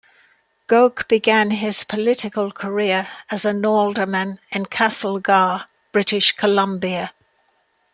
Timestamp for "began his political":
1.07-2.51